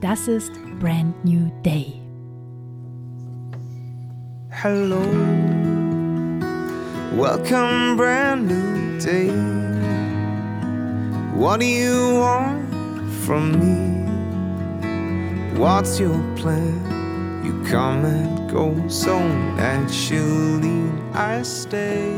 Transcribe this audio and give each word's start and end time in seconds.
das 0.00 0.28
ist 0.28 0.52
Brand 0.80 1.14
New 1.24 1.50
Day. 1.62 2.00
Hello, 4.50 5.00
welcome, 7.14 7.96
brand 7.96 8.48
new 8.48 8.98
day. 8.98 9.30
What 11.34 11.60
do 11.60 11.66
you 11.66 12.20
want 12.20 12.66
from 13.24 13.52
me? 13.58 13.96
What's 15.58 16.00
your 16.00 16.18
plan? 16.36 17.42
You 17.44 17.62
come 17.70 18.04
and 18.04 18.50
go 18.50 18.74
so 18.88 19.18
naturally. 19.56 20.90
I 21.12 21.42
stay. 21.42 22.08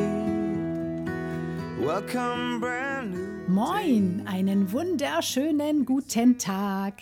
Welcome, 1.80 2.60
brand 2.60 3.14
new. 3.14 3.28
Moin, 3.48 4.22
einen 4.26 4.72
wunderschönen 4.72 5.84
guten 5.84 6.38
Tag. 6.38 6.94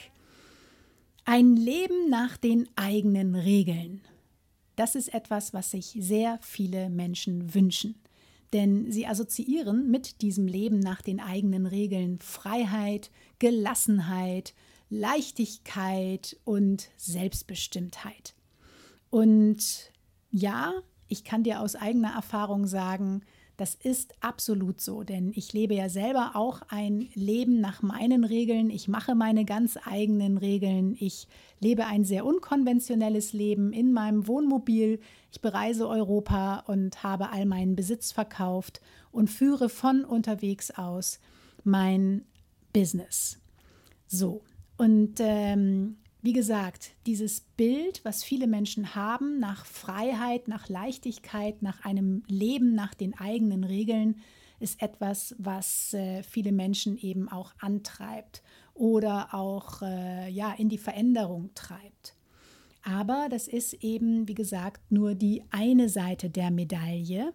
Ein 1.29 1.57
Leben 1.57 2.09
nach 2.09 2.37
den 2.37 2.69
eigenen 2.77 3.35
Regeln. 3.35 4.01
Das 4.77 4.95
ist 4.95 5.13
etwas, 5.13 5.53
was 5.53 5.73
sich 5.73 5.97
sehr 5.99 6.39
viele 6.41 6.89
Menschen 6.89 7.53
wünschen. 7.53 7.97
Denn 8.53 8.93
sie 8.93 9.09
assoziieren 9.09 9.91
mit 9.91 10.23
diesem 10.23 10.47
Leben 10.47 10.79
nach 10.79 11.03
den 11.03 11.19
eigenen 11.19 11.67
Regeln 11.67 12.21
Freiheit, 12.21 13.11
Gelassenheit, 13.41 14.55
Leichtigkeit 14.89 16.37
und 16.45 16.91
Selbstbestimmtheit. 16.97 18.37
Und 19.11 19.91
ja, 20.31 20.75
ich 21.09 21.25
kann 21.25 21.43
dir 21.43 21.61
aus 21.61 21.75
eigener 21.75 22.15
Erfahrung 22.15 22.69
sagen, 22.69 23.23
das 23.57 23.75
ist 23.75 24.15
absolut 24.21 24.81
so, 24.81 25.03
denn 25.03 25.33
ich 25.35 25.53
lebe 25.53 25.75
ja 25.75 25.89
selber 25.89 26.33
auch 26.35 26.61
ein 26.69 27.09
Leben 27.15 27.61
nach 27.61 27.81
meinen 27.81 28.25
Regeln. 28.25 28.69
Ich 28.69 28.87
mache 28.87 29.15
meine 29.15 29.47
ganz 29.47 29.79
eigenen 29.85 30.37
Regeln. 30.37 30.95
Ich 30.99 31.27
lebe 31.59 31.87
ein 31.87 32.05
sehr 32.05 32.27
unkonventionelles 32.27 33.33
Leben 33.33 33.73
in 33.73 33.93
meinem 33.93 34.27
Wohnmobil. 34.27 35.01
Ich 35.33 35.41
bereise 35.41 35.89
Europa 35.89 36.65
und 36.67 37.03
habe 37.03 37.31
all 37.31 37.47
meinen 37.47 37.77
Besitz 37.77 38.13
verkauft 38.13 38.83
und 39.11 39.31
führe 39.31 39.71
von 39.71 40.05
unterwegs 40.05 40.71
aus 40.71 41.19
mein 41.65 42.27
Business. 42.75 43.39
So, 44.07 44.43
und 44.77 45.15
ähm, 45.21 45.97
wie 46.27 46.33
gesagt, 46.33 46.91
dieses 47.07 47.41
Bild, 47.41 48.05
was 48.05 48.25
viele 48.25 48.49
Menschen 48.49 48.97
haben 48.97 49.39
nach 49.39 49.65
Freiheit, 49.65 50.49
nach 50.49 50.69
Leichtigkeit, 50.69 51.63
nach 51.63 51.85
einem 51.85 52.25
Leben 52.27 52.75
nach 52.75 52.95
den 52.95 53.17
eigenen 53.17 53.63
Regeln, 53.63 54.17
ist 54.59 54.83
etwas, 54.83 55.37
was 55.39 55.95
äh, 55.95 56.25
viele 56.25 56.51
Menschen 56.51 56.99
eben 56.99 57.29
auch 57.29 57.53
antreibt 57.61 58.43
oder 58.75 59.35
auch 59.35 59.83
äh, 59.83 60.29
ja, 60.29 60.53
in 60.59 60.69
die 60.69 60.79
Veränderung 60.79 61.51
treibt. 61.55 62.17
Aber 62.83 63.29
das 63.31 63.47
ist 63.47 63.75
eben, 63.75 64.27
wie 64.27 64.35
gesagt, 64.35 64.91
nur 64.91 65.15
die 65.15 65.45
eine 65.51 65.89
Seite 65.89 66.29
der 66.29 66.51
Medaille. 66.51 67.35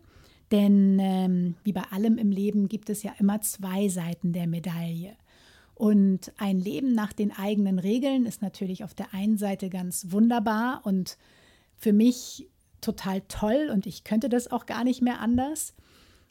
Denn 0.52 1.00
ähm, 1.00 1.56
wie 1.64 1.72
bei 1.72 1.84
allem 1.92 2.18
im 2.18 2.30
Leben 2.30 2.68
gibt 2.68 2.90
es 2.90 3.04
ja 3.04 3.14
immer 3.20 3.40
zwei 3.40 3.88
Seiten 3.88 4.34
der 4.34 4.48
Medaille. 4.48 5.16
Und 5.76 6.32
ein 6.38 6.60
Leben 6.60 6.94
nach 6.94 7.14
den 7.14 7.32
eigenen 7.32 7.80
Regeln 7.80 8.26
ist 8.26 8.42
natürlich 8.42 8.84
auf 8.84 8.94
der 8.94 9.14
einen 9.14 9.38
Seite 9.38 9.70
ganz 9.70 10.12
wunderbar 10.12 10.82
und 10.84 11.18
für 11.78 11.94
mich 11.94 12.48
total 12.82 13.22
toll 13.22 13.70
und 13.72 13.86
ich 13.86 14.04
könnte 14.04 14.30
das 14.30 14.52
auch 14.52 14.66
gar 14.66 14.84
nicht 14.84 15.02
mehr 15.02 15.20
anders. 15.20 15.74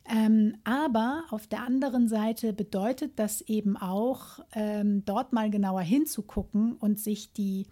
Ähm, 0.08 0.56
aber 0.64 1.24
auf 1.30 1.46
der 1.46 1.62
anderen 1.62 2.08
Seite 2.08 2.52
bedeutet 2.52 3.18
das 3.18 3.42
eben 3.42 3.76
auch, 3.76 4.40
ähm, 4.54 5.04
dort 5.04 5.32
mal 5.32 5.50
genauer 5.50 5.82
hinzugucken 5.82 6.74
und 6.74 6.98
sich 6.98 7.32
die 7.32 7.66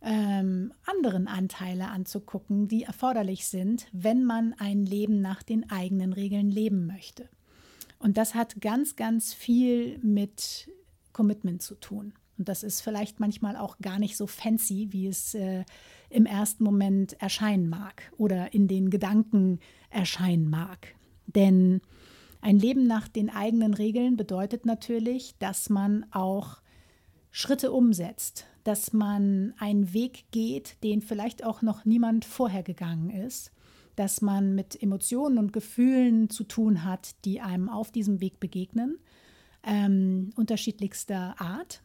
ähm, 0.00 0.72
anderen 0.84 1.28
Anteile 1.28 1.88
anzugucken, 1.88 2.68
die 2.68 2.82
erforderlich 2.84 3.46
sind, 3.46 3.86
wenn 3.92 4.24
man 4.24 4.54
ein 4.58 4.84
Leben 4.84 5.20
nach 5.20 5.42
den 5.42 5.70
eigenen 5.70 6.12
Regeln 6.12 6.50
leben 6.50 6.86
möchte. 6.86 7.28
Und 7.98 8.16
das 8.16 8.34
hat 8.34 8.60
ganz, 8.60 8.96
ganz 8.96 9.32
viel 9.32 9.98
mit 9.98 10.68
Commitment 11.12 11.62
zu 11.62 11.74
tun. 11.74 12.14
Und 12.38 12.48
das 12.48 12.62
ist 12.62 12.80
vielleicht 12.80 13.20
manchmal 13.20 13.56
auch 13.56 13.78
gar 13.78 13.98
nicht 13.98 14.16
so 14.16 14.26
fancy, 14.26 14.88
wie 14.90 15.06
es 15.06 15.34
äh, 15.34 15.64
im 16.10 16.26
ersten 16.26 16.64
Moment 16.64 17.20
erscheinen 17.20 17.68
mag 17.68 18.12
oder 18.16 18.52
in 18.54 18.68
den 18.68 18.90
Gedanken 18.90 19.60
erscheinen 19.90 20.48
mag. 20.48 20.94
Denn 21.26 21.80
ein 22.40 22.58
Leben 22.58 22.86
nach 22.86 23.06
den 23.08 23.30
eigenen 23.30 23.74
Regeln 23.74 24.16
bedeutet 24.16 24.66
natürlich, 24.66 25.36
dass 25.38 25.70
man 25.70 26.06
auch 26.10 26.60
Schritte 27.30 27.70
umsetzt, 27.70 28.46
dass 28.64 28.92
man 28.92 29.54
einen 29.58 29.92
Weg 29.94 30.24
geht, 30.32 30.82
den 30.82 31.00
vielleicht 31.00 31.44
auch 31.44 31.62
noch 31.62 31.84
niemand 31.84 32.24
vorher 32.24 32.62
gegangen 32.62 33.10
ist, 33.10 33.52
dass 33.96 34.20
man 34.20 34.54
mit 34.54 34.82
Emotionen 34.82 35.38
und 35.38 35.52
Gefühlen 35.52 36.28
zu 36.30 36.44
tun 36.44 36.84
hat, 36.84 37.24
die 37.24 37.40
einem 37.40 37.68
auf 37.68 37.90
diesem 37.90 38.20
Weg 38.20 38.40
begegnen 38.40 38.98
ähm, 39.64 40.32
unterschiedlichster 40.36 41.34
Art 41.38 41.82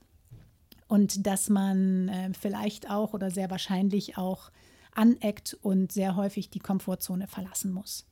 und 0.87 1.27
dass 1.27 1.49
man 1.49 2.09
äh, 2.09 2.31
vielleicht 2.39 2.89
auch 2.89 3.13
oder 3.13 3.31
sehr 3.31 3.49
wahrscheinlich 3.49 4.17
auch 4.17 4.51
aneckt 4.93 5.55
und 5.61 5.91
sehr 5.91 6.15
häufig 6.15 6.49
die 6.49 6.59
Komfortzone 6.59 7.27
verlassen 7.27 7.71
muss. 7.71 8.05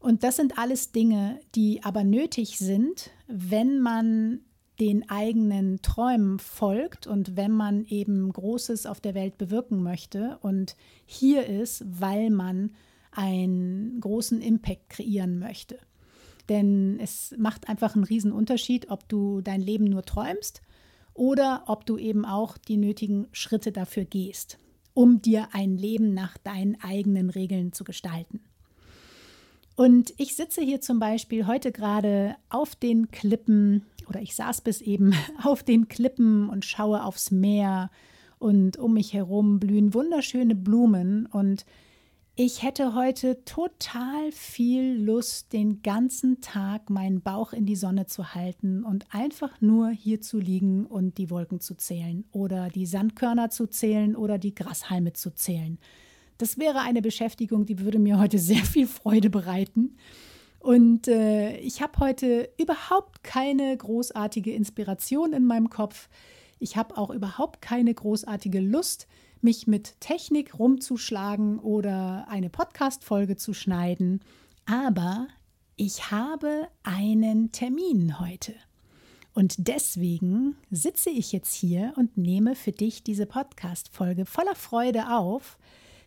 Und 0.00 0.24
das 0.24 0.36
sind 0.36 0.58
alles 0.58 0.92
Dinge, 0.92 1.38
die 1.54 1.84
aber 1.84 2.04
nötig 2.04 2.58
sind, 2.58 3.10
wenn 3.26 3.80
man 3.80 4.40
den 4.80 5.10
eigenen 5.10 5.82
Träumen 5.82 6.38
folgt 6.38 7.06
und 7.06 7.36
wenn 7.36 7.52
man 7.52 7.84
eben 7.84 8.32
Großes 8.32 8.86
auf 8.86 8.98
der 9.00 9.14
Welt 9.14 9.36
bewirken 9.36 9.82
möchte 9.82 10.38
und 10.40 10.74
hier 11.04 11.46
ist, 11.46 11.84
weil 11.86 12.30
man 12.30 12.72
einen 13.12 14.00
großen 14.00 14.40
Impact 14.40 14.88
kreieren 14.88 15.38
möchte. 15.38 15.78
Denn 16.50 16.98
es 17.00 17.32
macht 17.38 17.68
einfach 17.68 17.94
einen 17.94 18.04
riesen 18.04 18.32
Unterschied, 18.32 18.90
ob 18.90 19.08
du 19.08 19.40
dein 19.40 19.62
Leben 19.62 19.84
nur 19.84 20.02
träumst 20.02 20.60
oder 21.14 21.62
ob 21.68 21.86
du 21.86 21.96
eben 21.96 22.24
auch 22.24 22.58
die 22.58 22.76
nötigen 22.76 23.28
Schritte 23.30 23.70
dafür 23.70 24.04
gehst, 24.04 24.58
um 24.92 25.22
dir 25.22 25.48
ein 25.52 25.78
Leben 25.78 26.12
nach 26.12 26.36
deinen 26.38 26.76
eigenen 26.82 27.30
Regeln 27.30 27.72
zu 27.72 27.84
gestalten. 27.84 28.40
Und 29.76 30.12
ich 30.18 30.34
sitze 30.34 30.60
hier 30.60 30.80
zum 30.80 30.98
Beispiel 30.98 31.46
heute 31.46 31.70
gerade 31.72 32.36
auf 32.48 32.74
den 32.74 33.12
Klippen 33.12 33.86
oder 34.08 34.20
ich 34.20 34.34
saß 34.34 34.60
bis 34.62 34.80
eben 34.80 35.14
auf 35.42 35.62
den 35.62 35.86
Klippen 35.86 36.50
und 36.50 36.64
schaue 36.64 37.04
aufs 37.04 37.30
Meer 37.30 37.90
und 38.40 38.76
um 38.76 38.94
mich 38.94 39.12
herum 39.12 39.60
blühen 39.60 39.94
wunderschöne 39.94 40.56
Blumen 40.56 41.26
und 41.26 41.64
ich 42.42 42.62
hätte 42.62 42.94
heute 42.94 43.44
total 43.44 44.32
viel 44.32 44.94
Lust, 44.94 45.52
den 45.52 45.82
ganzen 45.82 46.40
Tag 46.40 46.88
meinen 46.88 47.20
Bauch 47.20 47.52
in 47.52 47.66
die 47.66 47.76
Sonne 47.76 48.06
zu 48.06 48.34
halten 48.34 48.82
und 48.82 49.04
einfach 49.10 49.60
nur 49.60 49.90
hier 49.90 50.22
zu 50.22 50.38
liegen 50.38 50.86
und 50.86 51.18
die 51.18 51.28
Wolken 51.28 51.60
zu 51.60 51.74
zählen 51.74 52.24
oder 52.32 52.70
die 52.70 52.86
Sandkörner 52.86 53.50
zu 53.50 53.66
zählen 53.66 54.16
oder 54.16 54.38
die 54.38 54.54
Grashalme 54.54 55.12
zu 55.12 55.34
zählen. 55.34 55.78
Das 56.38 56.56
wäre 56.56 56.80
eine 56.80 57.02
Beschäftigung, 57.02 57.66
die 57.66 57.80
würde 57.80 57.98
mir 57.98 58.18
heute 58.18 58.38
sehr 58.38 58.64
viel 58.64 58.86
Freude 58.86 59.28
bereiten. 59.28 59.98
Und 60.60 61.08
äh, 61.08 61.58
ich 61.58 61.82
habe 61.82 61.98
heute 61.98 62.48
überhaupt 62.56 63.22
keine 63.22 63.76
großartige 63.76 64.54
Inspiration 64.54 65.34
in 65.34 65.44
meinem 65.44 65.68
Kopf. 65.68 66.08
Ich 66.58 66.78
habe 66.78 66.96
auch 66.96 67.10
überhaupt 67.10 67.60
keine 67.60 67.92
großartige 67.92 68.60
Lust, 68.60 69.08
mich 69.42 69.66
mit 69.66 70.00
Technik 70.00 70.58
rumzuschlagen 70.58 71.58
oder 71.58 72.26
eine 72.28 72.50
Podcast-Folge 72.50 73.36
zu 73.36 73.54
schneiden. 73.54 74.20
Aber 74.66 75.28
ich 75.76 76.10
habe 76.10 76.68
einen 76.82 77.52
Termin 77.52 78.20
heute. 78.20 78.54
Und 79.32 79.68
deswegen 79.68 80.56
sitze 80.70 81.10
ich 81.10 81.32
jetzt 81.32 81.54
hier 81.54 81.94
und 81.96 82.16
nehme 82.16 82.54
für 82.54 82.72
dich 82.72 83.02
diese 83.02 83.26
Podcast-Folge 83.26 84.26
voller 84.26 84.54
Freude 84.56 85.10
auf, 85.16 85.58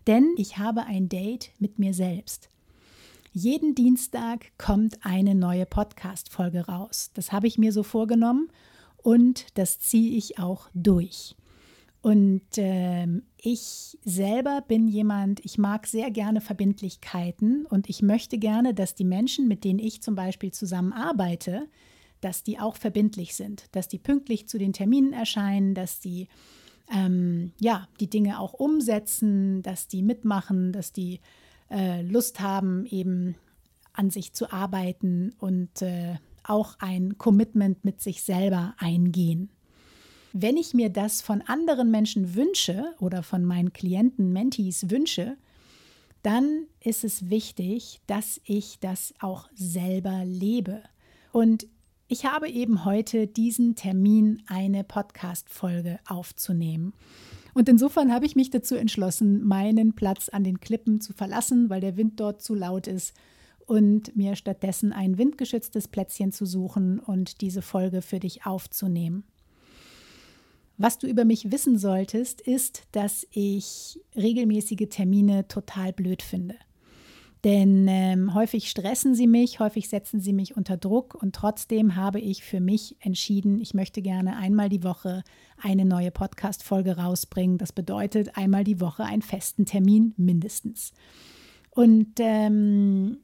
denn 0.08 0.36
ich 0.38 0.58
habe 0.58 0.84
ein 0.84 1.10
Date 1.10 1.52
mit 1.60 1.80
mir 1.80 1.94
selbst. 1.94 2.50
Jeden 3.32 3.74
Dienstag 3.74 4.52
kommt 4.60 5.04
eine 5.04 5.34
neue 5.34 5.66
Podcast-Folge 5.66 6.68
raus. 6.68 7.10
Das 7.16 7.32
habe 7.32 7.48
ich 7.48 7.58
mir 7.58 7.72
so 7.72 7.82
vorgenommen 7.82 8.50
und 8.98 9.48
das 9.58 9.80
ziehe 9.80 10.16
ich 10.16 10.38
auch 10.38 10.70
durch. 10.76 11.36
Und 12.04 12.58
äh, 12.58 13.08
ich 13.42 13.98
selber 14.04 14.62
bin 14.68 14.90
jemand, 14.90 15.40
ich 15.46 15.58
mag 15.58 15.88
sehr 15.88 16.12
gerne 16.12 16.42
Verbindlichkeiten 16.42 17.66
und 17.66 17.90
ich 17.90 18.02
möchte 18.02 18.38
gerne, 18.38 18.74
dass 18.74 18.94
die 18.94 19.06
Menschen, 19.06 19.48
mit 19.48 19.64
denen 19.64 19.80
ich 19.80 20.02
zum 20.02 20.14
Beispiel 20.14 20.52
zusammenarbeite, 20.52 21.70
dass 22.20 22.44
die 22.44 22.60
auch 22.60 22.76
verbindlich 22.76 23.36
sind, 23.36 23.68
dass 23.72 23.88
die 23.88 24.00
pünktlich 24.00 24.50
zu 24.50 24.58
den 24.58 24.74
Terminen 24.74 25.14
erscheinen, 25.14 25.76
dass 25.76 26.02
die 26.02 26.28
ähm, 26.94 27.54
ja, 27.58 27.88
die 28.02 28.10
Dinge 28.10 28.38
auch 28.38 28.52
umsetzen, 28.52 29.62
dass 29.62 29.88
die 29.88 30.04
mitmachen, 30.04 30.74
dass 30.74 30.92
die 30.92 31.22
äh, 31.72 32.02
Lust 32.02 32.42
haben, 32.42 32.86
eben 32.86 33.36
an 33.94 34.10
sich 34.10 34.34
zu 34.34 34.52
arbeiten 34.52 35.34
und 35.40 35.82
äh, 35.82 36.16
auch 36.44 36.76
ein 36.80 37.18
Commitment 37.18 37.86
mit 37.86 38.02
sich 38.02 38.24
selber 38.24 38.76
eingehen. 38.78 39.53
Wenn 40.36 40.58
ich 40.58 40.74
mir 40.74 40.90
das 40.90 41.22
von 41.22 41.44
anderen 41.44 41.92
Menschen 41.92 42.34
wünsche 42.34 42.96
oder 43.00 43.22
von 43.22 43.46
meinen 43.46 43.72
Klienten, 43.72 44.34
Mentees 44.34 44.90
wünsche, 44.90 45.38
dann 46.24 46.66
ist 46.80 47.04
es 47.04 47.30
wichtig, 47.30 48.02
dass 48.08 48.42
ich 48.44 48.80
das 48.80 49.14
auch 49.20 49.48
selber 49.54 50.24
lebe. 50.26 50.82
Und 51.32 51.68
ich 52.08 52.26
habe 52.26 52.50
eben 52.50 52.84
heute 52.84 53.28
diesen 53.28 53.76
Termin, 53.76 54.42
eine 54.48 54.84
Podcast-Folge 54.84 56.00
aufzunehmen. 56.08 56.94
Und 57.54 57.70
insofern 57.70 58.12
habe 58.12 58.26
ich 58.26 58.36
mich 58.36 58.50
dazu 58.50 58.74
entschlossen, 58.76 59.44
meinen 59.44 59.94
Platz 59.94 60.30
an 60.30 60.44
den 60.44 60.60
Klippen 60.60 61.00
zu 61.00 61.14
verlassen, 61.14 61.70
weil 61.70 61.82
der 61.82 61.96
Wind 61.96 62.20
dort 62.20 62.42
zu 62.42 62.56
laut 62.56 62.88
ist 62.88 63.14
und 63.68 64.16
mir 64.16 64.36
stattdessen 64.36 64.94
ein 64.94 65.20
windgeschütztes 65.20 65.88
Plätzchen 65.88 66.32
zu 66.32 66.48
suchen 66.48 67.00
und 67.00 67.42
diese 67.42 67.62
Folge 67.62 68.02
für 68.02 68.20
dich 68.20 68.48
aufzunehmen. 68.48 69.26
Was 70.78 70.98
du 70.98 71.08
über 71.08 71.24
mich 71.26 71.52
wissen 71.52 71.78
solltest, 71.78 72.42
ist, 72.42 72.84
dass 72.92 73.28
ich 73.32 74.00
regelmäßige 74.16 74.88
Termine 74.90 75.48
total 75.48 75.94
blöd 75.94 76.22
finde. 76.22 76.56
Denn 77.44 77.88
ähm, 77.90 78.34
häufig 78.34 78.70
stressen 78.70 79.16
sie 79.16 79.28
mich, 79.28 79.60
häufig 79.60 79.90
setzen 79.90 80.22
sie 80.22 80.32
mich 80.32 80.56
unter 80.56 80.78
Druck 80.78 81.14
und 81.22 81.36
trotzdem 81.36 81.98
habe 81.98 82.22
ich 82.22 82.42
für 82.44 82.62
mich 82.62 82.96
entschieden, 83.02 83.60
ich 83.60 83.74
möchte 83.74 84.02
gerne 84.02 84.38
einmal 84.38 84.70
die 84.70 84.84
Woche 84.84 85.24
eine 85.62 85.84
neue 85.84 86.10
Podcast-Folge 86.10 86.96
rausbringen. 86.96 87.58
Das 87.58 87.74
bedeutet 87.74 88.38
einmal 88.38 88.64
die 88.64 88.80
Woche 88.80 89.04
einen 89.04 89.22
festen 89.22 89.66
Termin 89.66 90.14
mindestens. 90.16 90.94
Und 91.70 92.14
ähm, 92.20 93.18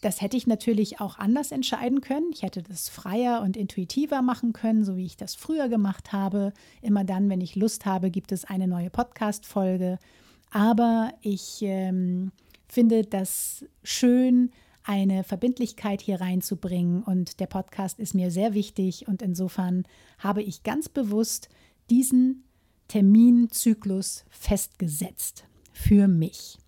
das 0.00 0.20
hätte 0.20 0.36
ich 0.36 0.46
natürlich 0.46 1.00
auch 1.00 1.18
anders 1.18 1.50
entscheiden 1.50 2.00
können. 2.00 2.30
Ich 2.32 2.42
hätte 2.42 2.62
das 2.62 2.88
freier 2.88 3.42
und 3.42 3.56
intuitiver 3.56 4.22
machen 4.22 4.52
können, 4.52 4.84
so 4.84 4.96
wie 4.96 5.06
ich 5.06 5.16
das 5.16 5.34
früher 5.34 5.68
gemacht 5.68 6.12
habe. 6.12 6.52
Immer 6.82 7.04
dann, 7.04 7.28
wenn 7.28 7.40
ich 7.40 7.56
Lust 7.56 7.84
habe, 7.84 8.10
gibt 8.10 8.30
es 8.30 8.44
eine 8.44 8.68
neue 8.68 8.90
Podcast-Folge. 8.90 9.98
Aber 10.50 11.12
ich 11.20 11.58
ähm, 11.62 12.30
finde 12.68 13.02
das 13.02 13.64
schön, 13.82 14.50
eine 14.84 15.24
Verbindlichkeit 15.24 16.00
hier 16.00 16.20
reinzubringen. 16.20 17.02
Und 17.02 17.40
der 17.40 17.46
Podcast 17.46 17.98
ist 17.98 18.14
mir 18.14 18.30
sehr 18.30 18.54
wichtig. 18.54 19.08
Und 19.08 19.20
insofern 19.20 19.82
habe 20.18 20.42
ich 20.42 20.62
ganz 20.62 20.88
bewusst 20.88 21.48
diesen 21.90 22.44
Terminzyklus 22.86 24.24
festgesetzt 24.30 25.44
für 25.72 26.08
mich. 26.08 26.58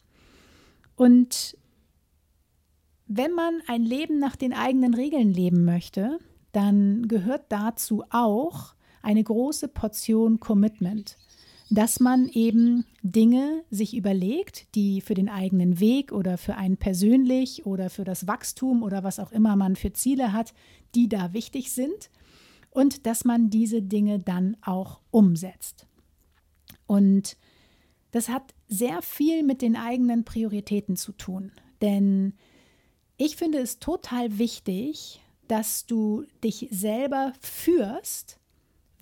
Und 0.96 1.56
wenn 3.12 3.32
man 3.32 3.60
ein 3.66 3.82
Leben 3.82 4.20
nach 4.20 4.36
den 4.36 4.52
eigenen 4.52 4.94
Regeln 4.94 5.34
leben 5.34 5.64
möchte, 5.64 6.20
dann 6.52 7.08
gehört 7.08 7.46
dazu 7.48 8.04
auch 8.10 8.74
eine 9.02 9.24
große 9.24 9.66
Portion 9.66 10.38
Commitment, 10.38 11.18
dass 11.70 11.98
man 11.98 12.28
eben 12.28 12.84
Dinge 13.02 13.64
sich 13.68 13.96
überlegt, 13.96 14.72
die 14.76 15.00
für 15.00 15.14
den 15.14 15.28
eigenen 15.28 15.80
Weg 15.80 16.12
oder 16.12 16.38
für 16.38 16.54
einen 16.54 16.76
persönlich 16.76 17.66
oder 17.66 17.90
für 17.90 18.04
das 18.04 18.28
Wachstum 18.28 18.84
oder 18.84 19.02
was 19.02 19.18
auch 19.18 19.32
immer 19.32 19.56
man 19.56 19.74
für 19.74 19.92
Ziele 19.92 20.32
hat, 20.32 20.54
die 20.94 21.08
da 21.08 21.32
wichtig 21.32 21.72
sind 21.72 22.10
und 22.70 23.06
dass 23.06 23.24
man 23.24 23.50
diese 23.50 23.82
Dinge 23.82 24.20
dann 24.20 24.56
auch 24.64 25.00
umsetzt. 25.10 25.88
Und 26.86 27.36
das 28.12 28.28
hat 28.28 28.54
sehr 28.68 29.02
viel 29.02 29.42
mit 29.42 29.62
den 29.62 29.74
eigenen 29.74 30.24
Prioritäten 30.24 30.94
zu 30.94 31.10
tun, 31.10 31.50
denn 31.82 32.34
ich 33.20 33.36
finde 33.36 33.58
es 33.58 33.78
total 33.78 34.38
wichtig, 34.38 35.20
dass 35.46 35.84
du 35.84 36.24
dich 36.42 36.68
selber 36.70 37.34
führst, 37.42 38.38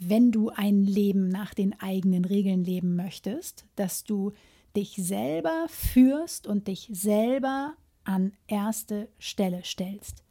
wenn 0.00 0.32
du 0.32 0.49
ein 0.49 0.82
Leben 0.82 1.29
nach 1.29 1.55
den 1.55 1.79
eigenen 1.81 2.25
Regeln 2.25 2.65
leben 2.65 2.97
möchtest, 2.97 3.65
dass 3.76 4.03
du 4.03 4.32
dich 4.75 4.97
selber 4.97 5.67
führst 5.69 6.49
und 6.49 6.67
dich 6.67 6.91
selber 6.93 7.75
an 8.03 8.32
erste 8.49 9.09
Stelle 9.20 9.62
stellst. 9.62 10.25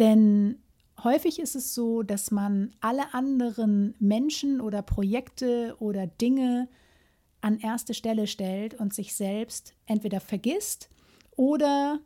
Denn 0.00 0.58
häufig 1.04 1.38
ist 1.38 1.54
es 1.54 1.72
so, 1.72 2.02
dass 2.02 2.32
man 2.32 2.72
alle 2.80 3.14
anderen 3.14 3.94
Menschen 4.00 4.60
oder 4.60 4.82
Projekte 4.82 5.76
oder 5.78 6.08
Dinge 6.08 6.68
an 7.42 7.60
erste 7.60 7.94
Stelle 7.94 8.26
stellt 8.26 8.74
und 8.74 8.92
sich 8.92 9.14
selbst 9.14 9.72
entweder 9.86 10.18
vergisst 10.18 10.90
oder 11.36 12.00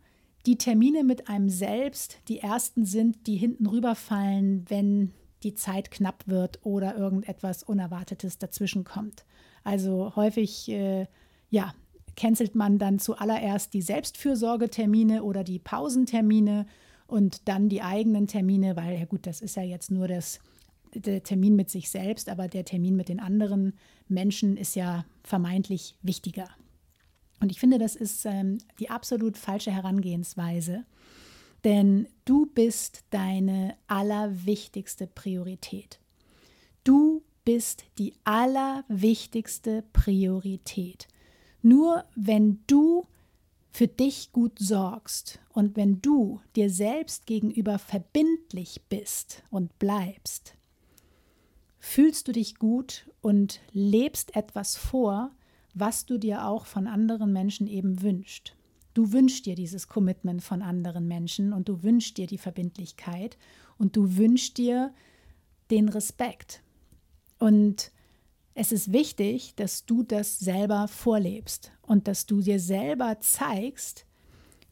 die 0.46 0.56
Termine 0.56 1.04
mit 1.04 1.28
einem 1.28 1.48
selbst 1.48 2.18
die 2.28 2.38
ersten 2.38 2.84
sind, 2.84 3.26
die 3.26 3.36
hinten 3.36 3.66
rüberfallen, 3.66 4.64
wenn 4.68 5.12
die 5.42 5.54
Zeit 5.54 5.90
knapp 5.90 6.24
wird 6.26 6.60
oder 6.64 6.96
irgendetwas 6.96 7.62
Unerwartetes 7.62 8.38
dazwischen 8.38 8.84
kommt. 8.84 9.24
Also 9.64 10.14
häufig, 10.16 10.68
äh, 10.68 11.06
ja, 11.50 11.74
cancelt 12.16 12.54
man 12.54 12.78
dann 12.78 12.98
zuallererst 12.98 13.72
die 13.74 13.82
Selbstfürsorgetermine 13.82 15.22
oder 15.22 15.44
die 15.44 15.60
Pausentermine 15.60 16.66
und 17.06 17.48
dann 17.48 17.68
die 17.68 17.82
eigenen 17.82 18.26
Termine, 18.26 18.76
weil 18.76 18.98
ja 18.98 19.04
gut, 19.04 19.26
das 19.26 19.40
ist 19.40 19.56
ja 19.56 19.62
jetzt 19.62 19.90
nur 19.90 20.08
das, 20.08 20.40
der 20.94 21.22
Termin 21.22 21.54
mit 21.54 21.70
sich 21.70 21.90
selbst, 21.90 22.28
aber 22.28 22.48
der 22.48 22.64
Termin 22.64 22.96
mit 22.96 23.08
den 23.08 23.20
anderen 23.20 23.74
Menschen 24.08 24.56
ist 24.56 24.74
ja 24.74 25.04
vermeintlich 25.22 25.96
wichtiger. 26.02 26.48
Und 27.40 27.50
ich 27.50 27.60
finde, 27.60 27.78
das 27.78 27.96
ist 27.96 28.24
ähm, 28.26 28.58
die 28.78 28.90
absolut 28.90 29.36
falsche 29.36 29.70
Herangehensweise, 29.70 30.84
denn 31.64 32.08
du 32.24 32.46
bist 32.46 33.04
deine 33.10 33.76
allerwichtigste 33.86 35.06
Priorität. 35.06 36.00
Du 36.84 37.22
bist 37.44 37.84
die 37.98 38.14
allerwichtigste 38.24 39.82
Priorität. 39.92 41.08
Nur 41.62 42.04
wenn 42.14 42.60
du 42.66 43.06
für 43.70 43.88
dich 43.88 44.32
gut 44.32 44.58
sorgst 44.58 45.38
und 45.52 45.76
wenn 45.76 46.00
du 46.00 46.40
dir 46.56 46.70
selbst 46.70 47.26
gegenüber 47.26 47.78
verbindlich 47.78 48.82
bist 48.88 49.42
und 49.50 49.78
bleibst, 49.78 50.54
fühlst 51.78 52.28
du 52.28 52.32
dich 52.32 52.56
gut 52.56 53.08
und 53.20 53.60
lebst 53.72 54.34
etwas 54.36 54.76
vor, 54.76 55.30
was 55.74 56.06
du 56.06 56.18
dir 56.18 56.46
auch 56.46 56.66
von 56.66 56.86
anderen 56.86 57.32
Menschen 57.32 57.66
eben 57.66 58.02
wünschst. 58.02 58.54
Du 58.94 59.12
wünschst 59.12 59.46
dir 59.46 59.54
dieses 59.54 59.86
Commitment 59.86 60.42
von 60.42 60.62
anderen 60.62 61.06
Menschen 61.06 61.52
und 61.52 61.68
du 61.68 61.82
wünschst 61.82 62.16
dir 62.16 62.26
die 62.26 62.38
Verbindlichkeit 62.38 63.38
und 63.76 63.96
du 63.96 64.16
wünschst 64.16 64.58
dir 64.58 64.92
den 65.70 65.88
Respekt. 65.88 66.62
Und 67.38 67.92
es 68.54 68.72
ist 68.72 68.92
wichtig, 68.92 69.54
dass 69.54 69.86
du 69.86 70.02
das 70.02 70.40
selber 70.40 70.88
vorlebst 70.88 71.70
und 71.82 72.08
dass 72.08 72.26
du 72.26 72.40
dir 72.40 72.58
selber 72.58 73.20
zeigst, 73.20 74.04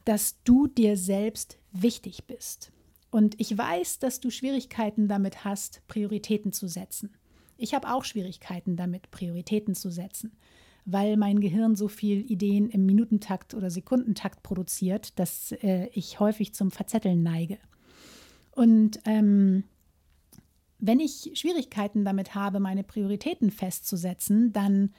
dass 0.03 0.43
du 0.43 0.67
dir 0.67 0.97
selbst 0.97 1.57
wichtig 1.71 2.25
bist. 2.25 2.71
Und 3.11 3.39
ich 3.39 3.57
weiß, 3.57 3.99
dass 3.99 4.19
du 4.19 4.29
Schwierigkeiten 4.29 5.07
damit 5.07 5.45
hast, 5.45 5.81
Prioritäten 5.87 6.51
zu 6.51 6.67
setzen. 6.67 7.15
Ich 7.55 7.73
habe 7.73 7.93
auch 7.93 8.03
Schwierigkeiten 8.03 8.75
damit, 8.75 9.09
Prioritäten 9.09 9.73
zu 9.73 9.89
setzen 9.89 10.33
weil 10.89 11.17
mein 11.17 11.41
Gehirn 11.41 11.75
so 11.75 11.89
viel 11.89 12.31
Ideen 12.31 12.69
im 12.69 12.85
Minutentakt 12.85 13.53
oder 13.53 13.69
Sekundentakt 13.69 14.41
produziert, 14.41 15.19
dass 15.19 15.51
äh, 15.51 15.89
ich 15.91 16.21
häufig 16.21 16.55
zum 16.55 16.71
Verzetteln 16.71 17.21
neige. 17.23 17.57
Und 18.51 19.01
ähm, 19.03 19.65
wenn 20.79 21.01
ich 21.01 21.31
Schwierigkeiten 21.33 22.05
damit 22.05 22.35
habe, 22.35 22.61
meine 22.61 22.85
Prioritäten 22.85 23.51
festzusetzen, 23.51 24.53
dann 24.53 24.93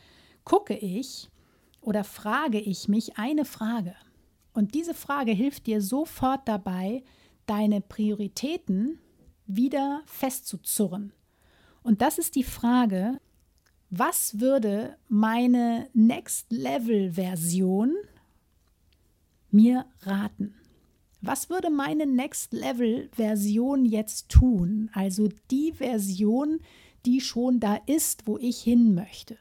gucke 0.45 0.76
ich 0.76 1.30
oder 1.80 2.04
frage 2.04 2.61
ich 2.61 2.88
mich 2.88 3.16
eine 3.16 3.47
Frage. 3.47 3.95
Und 4.52 4.75
diese 4.75 4.92
Frage 4.92 5.33
hilft 5.33 5.66
dir 5.66 5.80
sofort 5.80 6.47
dabei, 6.47 7.02
deine 7.47 7.80
Prioritäten 7.80 8.99
wieder 9.47 10.02
festzuzurren. 10.04 11.14
Und 11.83 12.02
das 12.02 12.18
ist 12.18 12.35
die 12.35 12.45
Frage, 12.45 13.21
was 13.90 14.40
würde 14.40 14.97
meine 15.09 15.88
Next 15.95 16.50
Level 16.50 17.12
Version 17.12 17.95
mir 19.50 19.87
raten? 20.02 20.54
Was 21.21 21.50
würde 21.50 21.71
meine 21.71 22.07
Next-Level-Version 22.07 23.85
jetzt 23.85 24.28
tun? 24.28 24.88
Also 24.92 25.28
die 25.50 25.73
Version, 25.73 26.61
die 27.07 27.21
schon 27.21 27.59
da 27.59 27.76
ist, 27.87 28.26
wo 28.26 28.38
ich 28.38 28.61
hin 28.61 28.95
möchte. 28.95 29.37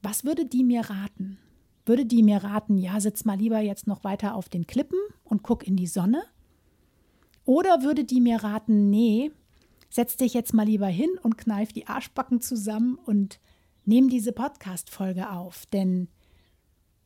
Was 0.00 0.24
würde 0.24 0.46
die 0.46 0.64
mir 0.64 0.88
raten? 0.88 1.38
Würde 1.84 2.06
die 2.06 2.22
mir 2.22 2.38
raten, 2.38 2.78
ja, 2.78 3.00
sitz 3.00 3.24
mal 3.24 3.36
lieber 3.36 3.60
jetzt 3.60 3.86
noch 3.86 4.04
weiter 4.04 4.34
auf 4.34 4.48
den 4.48 4.66
Klippen 4.66 4.98
und 5.24 5.42
guck 5.42 5.66
in 5.66 5.76
die 5.76 5.86
Sonne? 5.86 6.22
Oder 7.44 7.82
würde 7.82 8.04
die 8.04 8.20
mir 8.20 8.42
raten, 8.42 8.88
nee, 8.88 9.32
setz 9.92 10.16
dich 10.16 10.32
jetzt 10.32 10.54
mal 10.54 10.64
lieber 10.64 10.86
hin 10.86 11.10
und 11.22 11.36
kneif 11.36 11.70
die 11.74 11.86
Arschbacken 11.86 12.40
zusammen 12.40 12.98
und 13.04 13.40
nimm 13.84 14.08
diese 14.08 14.32
Podcast-Folge 14.32 15.28
auf, 15.30 15.66
denn 15.66 16.08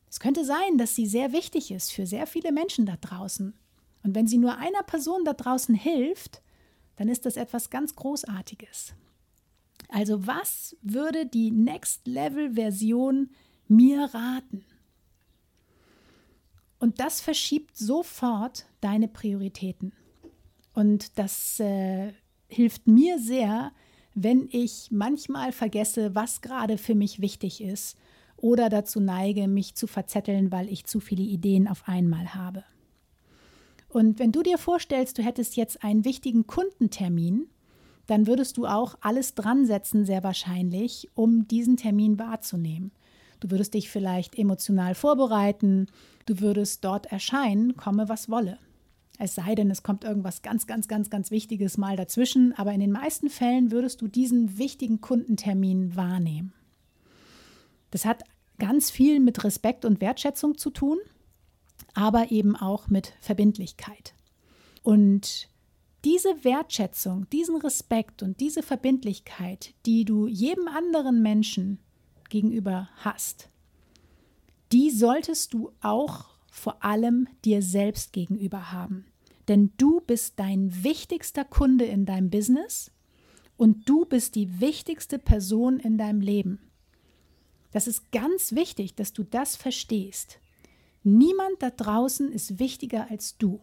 es 0.09 0.21
könnte 0.21 0.45
sein, 0.45 0.77
dass 0.77 0.95
sie 0.95 1.05
sehr 1.05 1.33
wichtig 1.33 1.69
ist 1.71 1.91
für 1.91 2.05
sehr 2.05 2.25
viele 2.25 2.53
Menschen 2.53 2.85
da 2.85 2.95
draußen. 2.95 3.53
Und 4.03 4.15
wenn 4.15 4.25
sie 4.25 4.37
nur 4.37 4.57
einer 4.57 4.83
Person 4.83 5.25
da 5.25 5.33
draußen 5.33 5.75
hilft, 5.75 6.41
dann 6.95 7.09
ist 7.09 7.25
das 7.25 7.35
etwas 7.35 7.69
ganz 7.69 7.93
Großartiges. 7.93 8.93
Also 9.89 10.25
was 10.25 10.77
würde 10.81 11.25
die 11.25 11.51
Next-Level-Version 11.51 13.31
mir 13.67 14.05
raten? 14.13 14.63
Und 16.79 17.01
das 17.01 17.19
verschiebt 17.19 17.75
sofort 17.75 18.65
deine 18.79 19.09
Prioritäten. 19.09 19.91
Und 20.73 21.17
das 21.17 21.59
äh, 21.59 22.13
hilft 22.47 22.87
mir 22.87 23.19
sehr, 23.19 23.71
wenn 24.13 24.47
ich 24.51 24.89
manchmal 24.89 25.51
vergesse, 25.51 26.15
was 26.15 26.41
gerade 26.41 26.77
für 26.77 26.95
mich 26.95 27.21
wichtig 27.21 27.61
ist 27.61 27.97
oder 28.35 28.69
dazu 28.69 28.99
neige, 28.99 29.47
mich 29.47 29.75
zu 29.75 29.87
verzetteln, 29.87 30.51
weil 30.51 30.69
ich 30.69 30.85
zu 30.85 30.99
viele 30.99 31.23
Ideen 31.23 31.67
auf 31.67 31.87
einmal 31.87 32.33
habe. 32.33 32.63
Und 33.89 34.19
wenn 34.19 34.31
du 34.31 34.43
dir 34.43 34.57
vorstellst, 34.57 35.17
du 35.17 35.23
hättest 35.23 35.55
jetzt 35.55 35.83
einen 35.83 36.05
wichtigen 36.05 36.47
Kundentermin, 36.47 37.47
dann 38.05 38.25
würdest 38.25 38.57
du 38.57 38.65
auch 38.65 38.95
alles 39.01 39.35
dran 39.35 39.65
setzen, 39.65 40.05
sehr 40.05 40.23
wahrscheinlich, 40.23 41.09
um 41.13 41.47
diesen 41.47 41.77
Termin 41.77 42.17
wahrzunehmen. 42.17 42.91
Du 43.39 43.51
würdest 43.51 43.73
dich 43.73 43.89
vielleicht 43.89 44.37
emotional 44.37 44.95
vorbereiten, 44.95 45.87
du 46.25 46.39
würdest 46.39 46.83
dort 46.83 47.07
erscheinen, 47.07 47.75
komme 47.75 48.09
was 48.09 48.29
wolle. 48.29 48.57
Es 49.17 49.35
sei 49.35 49.55
denn, 49.55 49.71
es 49.71 49.81
kommt 49.81 50.03
irgendwas 50.03 50.41
ganz, 50.41 50.67
ganz, 50.67 50.87
ganz, 50.87 51.09
ganz 51.09 51.31
Wichtiges 51.31 51.77
mal 51.77 51.95
dazwischen, 51.95 52.53
aber 52.53 52.71
in 52.73 52.79
den 52.79 52.91
meisten 52.91 53.29
Fällen 53.29 53.71
würdest 53.71 54.01
du 54.01 54.07
diesen 54.07 54.57
wichtigen 54.57 55.01
Kundentermin 55.01 55.95
wahrnehmen. 55.95 56.53
Das 57.89 58.05
hat 58.05 58.23
ganz 58.59 58.91
viel 58.91 59.19
mit 59.19 59.43
Respekt 59.43 59.85
und 59.85 60.01
Wertschätzung 60.01 60.57
zu 60.57 60.69
tun, 60.69 60.99
aber 61.93 62.31
eben 62.31 62.55
auch 62.55 62.89
mit 62.89 63.13
Verbindlichkeit. 63.21 64.13
Und 64.83 65.49
diese 66.05 66.43
Wertschätzung, 66.43 67.27
diesen 67.31 67.57
Respekt 67.57 68.21
und 68.21 68.39
diese 68.39 68.61
Verbindlichkeit, 68.61 69.73
die 69.85 70.05
du 70.05 70.27
jedem 70.27 70.67
anderen 70.67 71.21
Menschen 71.21 71.79
gegenüber 72.29 72.89
hast, 72.97 73.49
die 74.71 74.91
solltest 74.91 75.53
du 75.53 75.71
auch 75.81 76.36
vor 76.57 76.83
allem 76.83 77.27
dir 77.45 77.61
selbst 77.61 78.13
gegenüber 78.13 78.71
haben. 78.71 79.05
Denn 79.47 79.71
du 79.77 80.01
bist 80.01 80.39
dein 80.39 80.83
wichtigster 80.83 81.45
Kunde 81.45 81.85
in 81.85 82.05
deinem 82.05 82.29
Business 82.29 82.91
und 83.55 83.87
du 83.87 84.05
bist 84.05 84.35
die 84.35 84.59
wichtigste 84.59 85.19
Person 85.19 85.79
in 85.79 85.97
deinem 85.97 86.19
Leben. 86.19 86.59
Das 87.71 87.87
ist 87.87 88.11
ganz 88.11 88.53
wichtig, 88.53 88.95
dass 88.95 89.13
du 89.13 89.23
das 89.23 89.55
verstehst. 89.55 90.39
Niemand 91.03 91.61
da 91.61 91.69
draußen 91.69 92.31
ist 92.31 92.59
wichtiger 92.59 93.09
als 93.09 93.37
du. 93.37 93.61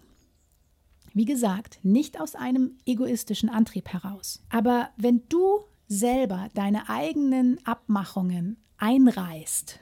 Wie 1.13 1.25
gesagt, 1.25 1.81
nicht 1.83 2.21
aus 2.21 2.35
einem 2.35 2.79
egoistischen 2.87 3.49
Antrieb 3.49 3.89
heraus. 3.89 4.43
Aber 4.51 4.91
wenn 4.97 5.23
du 5.29 5.65
selber 5.89 6.49
deine 6.55 6.89
eigenen 6.89 7.65
Abmachungen 7.67 8.57
einreißt, 8.79 9.81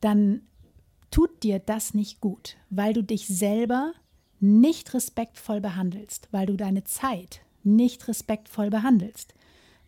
dann 0.00 0.42
tut 1.14 1.44
dir 1.44 1.60
das 1.60 1.94
nicht 1.94 2.20
gut, 2.20 2.56
weil 2.70 2.92
du 2.92 3.00
dich 3.04 3.28
selber 3.28 3.92
nicht 4.40 4.94
respektvoll 4.94 5.60
behandelst, 5.60 6.26
weil 6.32 6.46
du 6.46 6.56
deine 6.56 6.82
Zeit 6.82 7.42
nicht 7.62 8.08
respektvoll 8.08 8.68
behandelst, 8.68 9.32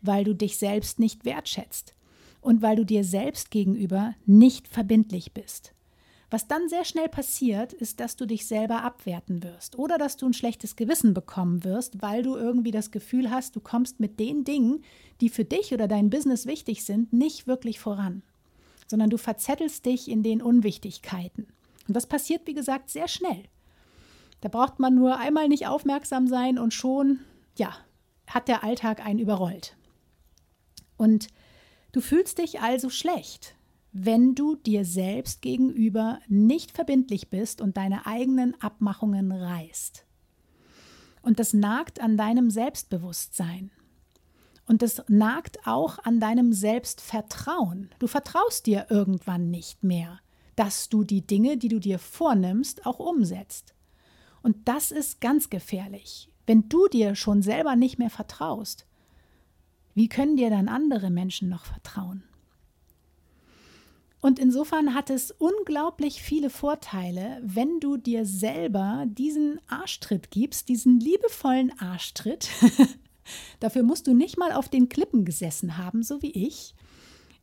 weil 0.01 0.23
du 0.23 0.33
dich 0.33 0.57
selbst 0.57 0.99
nicht 0.99 1.25
wertschätzt, 1.25 1.95
und 2.39 2.61
weil 2.61 2.77
du 2.77 2.85
dir 2.85 3.03
selbst 3.03 3.51
gegenüber 3.51 4.15
nicht 4.25 4.69
verbindlich 4.69 5.33
bist. 5.33 5.73
Was 6.29 6.47
dann 6.47 6.69
sehr 6.69 6.85
schnell 6.85 7.09
passiert, 7.09 7.73
ist, 7.73 7.99
dass 7.99 8.15
du 8.15 8.25
dich 8.25 8.47
selber 8.47 8.83
abwerten 8.83 9.43
wirst 9.43 9.77
oder 9.77 9.97
dass 9.97 10.15
du 10.15 10.27
ein 10.27 10.33
schlechtes 10.33 10.77
Gewissen 10.77 11.13
bekommen 11.13 11.65
wirst, 11.65 12.01
weil 12.01 12.23
du 12.23 12.37
irgendwie 12.37 12.71
das 12.71 12.89
Gefühl 12.89 13.31
hast, 13.31 13.57
du 13.57 13.59
kommst 13.59 13.99
mit 13.99 14.17
den 14.17 14.45
Dingen, 14.45 14.81
die 15.19 15.27
für 15.27 15.43
dich 15.43 15.73
oder 15.73 15.89
dein 15.89 16.09
Business 16.09 16.45
wichtig 16.45 16.85
sind, 16.85 17.11
nicht 17.11 17.47
wirklich 17.47 17.81
voran, 17.81 18.23
sondern 18.87 19.09
du 19.09 19.17
verzettelst 19.17 19.85
dich 19.85 20.09
in 20.09 20.23
den 20.23 20.41
Unwichtigkeiten. 20.41 21.47
Und 21.87 21.95
das 21.95 22.07
passiert, 22.07 22.47
wie 22.47 22.53
gesagt, 22.53 22.89
sehr 22.89 23.07
schnell. 23.07 23.43
Da 24.41 24.49
braucht 24.49 24.79
man 24.79 24.95
nur 24.95 25.17
einmal 25.17 25.47
nicht 25.47 25.67
aufmerksam 25.67 26.27
sein 26.27 26.59
und 26.59 26.73
schon, 26.73 27.19
ja, 27.57 27.75
hat 28.27 28.47
der 28.47 28.63
Alltag 28.63 29.05
einen 29.05 29.19
überrollt. 29.19 29.75
Und 30.97 31.29
Du 31.97 32.01
fühlst 32.01 32.37
dich 32.37 32.61
also 32.61 32.91
schlecht, 32.91 33.55
wenn 33.91 34.35
du 34.35 34.55
dir 34.55 34.85
selbst 34.85 35.41
gegenüber 35.41 36.19
nicht 36.27 36.71
verbindlich 36.71 37.29
bist 37.29 37.59
und 37.59 37.77
deine 37.77 38.05
eigenen 38.05 38.53
Abmachungen 38.61 39.31
reißt. 39.31 40.05
Und 41.23 41.39
das 41.39 41.53
nagt 41.53 41.99
an 41.99 42.15
deinem 42.15 42.51
Selbstbewusstsein. 42.51 43.71
Und 44.67 44.81
das 44.81 45.01
nagt 45.07 45.65
auch 45.65 45.97
an 45.99 46.19
deinem 46.19 46.51
Selbstvertrauen. 46.51 47.89
Du 47.99 48.07
vertraust 48.07 48.65
dir 48.65 48.87
irgendwann 48.89 49.49
nicht 49.49 49.83
mehr, 49.83 50.19
dass 50.55 50.89
du 50.89 51.03
die 51.03 51.25
Dinge, 51.25 51.57
die 51.57 51.69
du 51.69 51.79
dir 51.79 51.99
vornimmst, 51.99 52.85
auch 52.85 52.99
umsetzt. 52.99 53.73
Und 54.43 54.67
das 54.67 54.91
ist 54.91 55.21
ganz 55.21 55.49
gefährlich. 55.49 56.29
Wenn 56.45 56.67
du 56.69 56.87
dir 56.87 57.15
schon 57.15 57.41
selber 57.41 57.75
nicht 57.75 57.97
mehr 57.97 58.09
vertraust, 58.09 58.85
wie 59.93 60.09
können 60.09 60.37
dir 60.37 60.49
dann 60.49 60.67
andere 60.67 61.09
Menschen 61.09 61.49
noch 61.49 61.65
vertrauen? 61.65 62.23
Und 64.19 64.39
insofern 64.39 64.93
hat 64.93 65.09
es 65.09 65.31
unglaublich 65.31 66.21
viele 66.21 66.49
Vorteile, 66.49 67.39
wenn 67.43 67.79
du 67.79 67.97
dir 67.97 68.25
selber 68.25 69.05
diesen 69.07 69.61
Arschtritt 69.67 70.31
gibst, 70.31 70.69
diesen 70.69 70.99
liebevollen 70.99 71.79
Arschtritt. 71.79 72.49
Dafür 73.59 73.83
musst 73.83 74.07
du 74.07 74.13
nicht 74.13 74.37
mal 74.37 74.51
auf 74.51 74.69
den 74.69 74.89
Klippen 74.89 75.25
gesessen 75.25 75.77
haben, 75.77 76.03
so 76.03 76.21
wie 76.21 76.31
ich. 76.31 76.75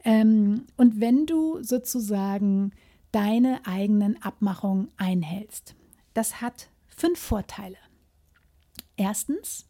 Ähm, 0.05 0.65
und 0.77 1.01
wenn 1.01 1.27
du 1.27 1.63
sozusagen 1.63 2.73
deine 3.15 3.65
eigenen 3.65 4.21
Abmachungen 4.21 4.89
einhältst. 4.97 5.77
Das 6.15 6.41
hat 6.41 6.69
fünf 6.89 7.21
Vorteile. 7.21 7.77
Erstens, 8.97 9.67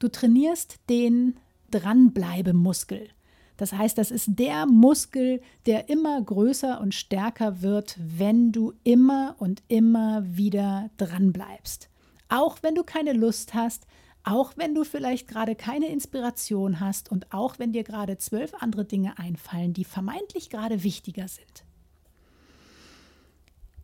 du 0.00 0.08
trainierst 0.08 0.80
den 0.88 1.36
Dranbleibemuskel. 1.70 3.10
Das 3.56 3.72
heißt, 3.72 3.96
das 3.96 4.10
ist 4.10 4.30
der 4.30 4.66
Muskel, 4.66 5.40
der 5.66 5.88
immer 5.88 6.20
größer 6.20 6.80
und 6.80 6.92
stärker 6.92 7.62
wird, 7.62 7.96
wenn 8.00 8.50
du 8.50 8.72
immer 8.82 9.36
und 9.38 9.62
immer 9.68 10.24
wieder 10.26 10.90
dranbleibst. 10.96 11.88
Auch 12.28 12.58
wenn 12.62 12.74
du 12.74 12.82
keine 12.82 13.12
Lust 13.12 13.54
hast, 13.54 13.86
auch 14.26 14.56
wenn 14.56 14.74
du 14.74 14.82
vielleicht 14.84 15.28
gerade 15.28 15.54
keine 15.54 15.86
Inspiration 15.86 16.80
hast 16.80 17.12
und 17.12 17.32
auch 17.32 17.60
wenn 17.60 17.72
dir 17.72 17.84
gerade 17.84 18.18
zwölf 18.18 18.54
andere 18.54 18.84
Dinge 18.84 19.18
einfallen, 19.20 19.72
die 19.72 19.84
vermeintlich 19.84 20.50
gerade 20.50 20.82
wichtiger 20.82 21.28
sind. 21.28 21.64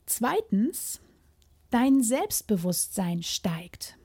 Zweitens, 0.05 1.01
dein 1.71 2.03
Selbstbewusstsein 2.03 3.23
steigt, 3.23 3.97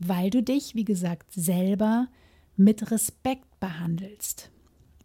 weil 0.00 0.28
du 0.28 0.42
dich, 0.42 0.74
wie 0.74 0.84
gesagt, 0.84 1.32
selber 1.32 2.08
mit 2.56 2.90
Respekt 2.90 3.60
behandelst 3.60 4.50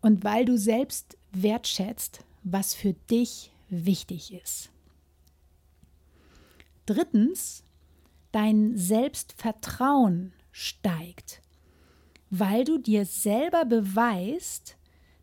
und 0.01 0.23
weil 0.23 0.45
du 0.45 0.57
selbst 0.57 1.15
wertschätzt, 1.31 2.25
was 2.43 2.73
für 2.73 2.93
dich 2.93 3.51
wichtig 3.69 4.33
ist. 4.33 4.71
Drittens, 6.87 7.63
dein 8.31 8.75
Selbstvertrauen 8.75 10.33
steigt, 10.59 11.41
weil 12.29 12.65
du 12.65 12.77
dir 12.77 13.05
selber 13.05 13.65
beweist, 13.65 14.75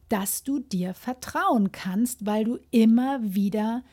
dass 0.09 0.43
du 0.43 0.61
dir 0.61 0.95
vertrauen 0.95 1.73
kannst, 1.73 2.25
weil 2.25 2.45
du 2.45 2.59
immer 2.71 3.19
wieder 3.23 3.85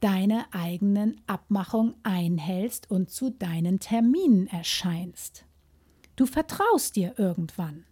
deine 0.00 0.52
eigenen 0.52 1.20
Abmachungen 1.26 1.94
einhältst 2.02 2.90
und 2.90 3.10
zu 3.10 3.30
deinen 3.30 3.80
Terminen 3.80 4.46
erscheinst. 4.46 5.44
Du 6.16 6.26
vertraust 6.26 6.96
dir 6.96 7.14
irgendwann. 7.16 7.84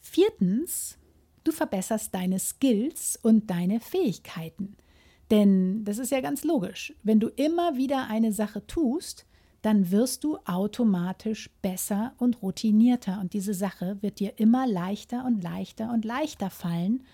Viertens, 0.00 0.96
du 1.44 1.52
verbesserst 1.52 2.14
deine 2.14 2.38
Skills 2.38 3.18
und 3.22 3.50
deine 3.50 3.80
Fähigkeiten. 3.80 4.76
Denn 5.30 5.84
das 5.84 5.98
ist 5.98 6.10
ja 6.10 6.22
ganz 6.22 6.42
logisch. 6.44 6.94
Wenn 7.02 7.20
du 7.20 7.28
immer 7.28 7.76
wieder 7.76 8.06
eine 8.08 8.32
Sache 8.32 8.66
tust, 8.66 9.26
dann 9.62 9.90
wirst 9.90 10.24
du 10.24 10.38
automatisch 10.44 11.50
besser 11.62 12.12
und 12.18 12.42
routinierter. 12.42 13.20
Und 13.20 13.32
diese 13.32 13.54
Sache 13.54 13.98
wird 14.00 14.20
dir 14.20 14.38
immer 14.38 14.66
leichter 14.66 15.24
und 15.24 15.42
leichter 15.42 15.92
und 15.92 16.04
leichter 16.04 16.50
fallen. 16.50 17.04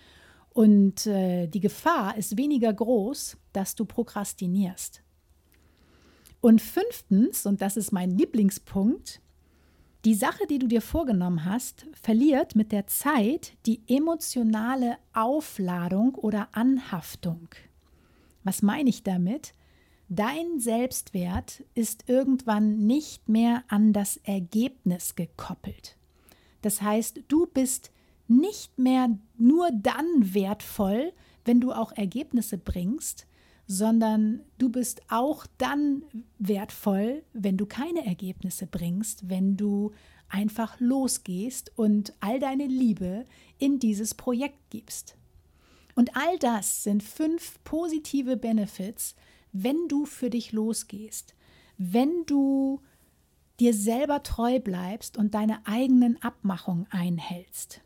Und 0.53 1.07
äh, 1.07 1.47
die 1.47 1.59
Gefahr 1.59 2.17
ist 2.17 2.37
weniger 2.37 2.71
groß, 2.71 3.37
dass 3.51 3.75
du 3.75 3.85
prokrastinierst. 3.85 5.01
Und 6.39 6.61
fünftens, 6.61 7.45
und 7.45 7.61
das 7.61 7.75
ist 7.75 7.91
mein 7.91 8.11
Lieblingspunkt, 8.11 9.21
die 10.05 10.13
Sache, 10.13 10.45
die 10.47 10.59
du 10.59 10.67
dir 10.67 10.81
vorgenommen 10.81 11.45
hast, 11.45 11.87
verliert 11.99 12.55
mit 12.55 12.71
der 12.71 12.85
Zeit 12.85 13.53
die 13.65 13.81
emotionale 13.87 14.97
Aufladung 15.13 16.13
oder 16.13 16.49
Anhaftung. 16.51 17.49
Was 18.43 18.61
meine 18.61 18.91
ich 18.91 19.01
damit? 19.01 19.53
Dein 20.07 20.59
Selbstwert 20.59 21.63
ist 21.73 22.07
irgendwann 22.07 22.85
nicht 22.85 23.27
mehr 23.27 23.63
an 23.67 23.91
das 23.91 24.17
Ergebnis 24.17 25.15
gekoppelt. 25.15 25.97
Das 26.61 26.81
heißt, 26.81 27.21
du 27.27 27.47
bist 27.47 27.91
nicht 28.27 28.77
mehr 28.77 29.17
nur 29.37 29.69
dann 29.71 30.33
wertvoll, 30.33 31.11
wenn 31.43 31.59
du 31.59 31.71
auch 31.71 31.91
Ergebnisse 31.91 32.57
bringst, 32.57 33.27
sondern 33.67 34.41
du 34.57 34.69
bist 34.69 35.01
auch 35.09 35.47
dann 35.57 36.03
wertvoll, 36.37 37.23
wenn 37.33 37.57
du 37.57 37.65
keine 37.65 38.05
Ergebnisse 38.05 38.67
bringst, 38.67 39.29
wenn 39.29 39.57
du 39.57 39.91
einfach 40.29 40.79
losgehst 40.79 41.71
und 41.75 42.13
all 42.19 42.39
deine 42.39 42.67
Liebe 42.67 43.25
in 43.57 43.79
dieses 43.79 44.13
Projekt 44.13 44.69
gibst. 44.69 45.15
Und 45.95 46.15
all 46.15 46.37
das 46.39 46.83
sind 46.83 47.01
fünf 47.01 47.59
positive 47.63 48.37
Benefits, 48.37 49.15
wenn 49.55 49.87
du 49.87 50.05
für 50.05 50.29
dich 50.29 50.51
losgehst, 50.51 51.33
wenn 51.77 52.25
du 52.25 52.81
dir 53.59 53.73
selber 53.73 54.21
treu 54.21 54.59
bleibst 54.59 55.17
und 55.17 55.33
deine 55.33 55.65
eigenen 55.65 56.21
Abmachungen 56.21 56.87
einhältst. 56.89 57.81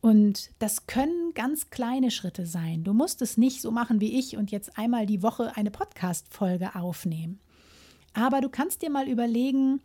Und 0.00 0.50
das 0.58 0.86
können 0.86 1.34
ganz 1.34 1.70
kleine 1.70 2.10
Schritte 2.10 2.46
sein. 2.46 2.82
Du 2.82 2.94
musst 2.94 3.22
es 3.22 3.36
nicht 3.36 3.60
so 3.60 3.70
machen 3.70 4.00
wie 4.00 4.18
ich 4.18 4.36
und 4.36 4.50
jetzt 4.50 4.76
einmal 4.76 5.06
die 5.06 5.22
Woche 5.22 5.56
eine 5.56 5.70
Podcast-Folge 5.70 6.74
aufnehmen. 6.74 7.38
Aber 8.12 8.40
du 8.40 8.48
kannst 8.48 8.82
dir 8.82 8.90
mal 8.90 9.08
überlegen, 9.08 9.80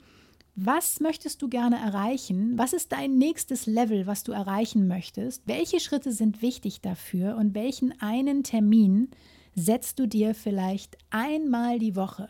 was 0.55 0.99
möchtest 0.99 1.41
du 1.41 1.49
gerne 1.49 1.75
erreichen? 1.75 2.57
Was 2.57 2.73
ist 2.73 2.91
dein 2.91 3.17
nächstes 3.17 3.67
Level, 3.67 4.07
was 4.07 4.23
du 4.23 4.31
erreichen 4.31 4.87
möchtest? 4.87 5.43
Welche 5.45 5.79
Schritte 5.79 6.11
sind 6.11 6.41
wichtig 6.41 6.81
dafür 6.81 7.35
und 7.35 7.53
welchen 7.53 7.99
einen 8.01 8.43
Termin 8.43 9.09
setzt 9.55 9.99
du 9.99 10.07
dir 10.07 10.35
vielleicht 10.35 10.97
einmal 11.09 11.79
die 11.79 11.95
Woche 11.95 12.29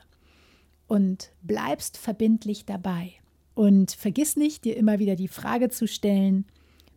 und 0.87 1.31
bleibst 1.41 1.97
verbindlich 1.97 2.65
dabei. 2.65 3.13
Und 3.55 3.91
vergiss 3.91 4.35
nicht, 4.35 4.65
dir 4.65 4.77
immer 4.77 4.99
wieder 4.99 5.15
die 5.15 5.27
Frage 5.27 5.69
zu 5.69 5.87
stellen, 5.87 6.45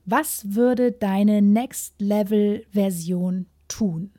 was 0.04 0.54
würde 0.54 0.92
deine 0.92 1.42
Next 1.42 2.00
Level 2.00 2.64
Version 2.70 3.46
tun? 3.68 4.10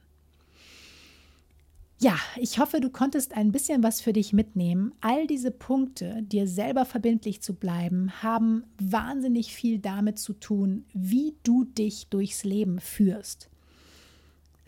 Ja, 2.01 2.17
ich 2.37 2.59
hoffe, 2.59 2.79
du 2.79 2.89
konntest 2.89 3.35
ein 3.35 3.51
bisschen 3.51 3.83
was 3.83 3.99
für 3.99 4.13
dich 4.13 4.31
mitnehmen. 4.31 4.93
All 5.01 5.27
diese 5.27 5.51
Punkte, 5.51 6.23
dir 6.23 6.47
selber 6.47 6.85
verbindlich 6.85 7.41
zu 7.41 7.55
bleiben, 7.55 8.23
haben 8.23 8.63
wahnsinnig 8.79 9.53
viel 9.53 9.79
damit 9.79 10.17
zu 10.17 10.31
tun, 10.31 10.85
wie 10.93 11.35
du 11.43 11.65
dich 11.65 12.07
durchs 12.07 12.45
Leben 12.45 12.79
führst. 12.79 13.48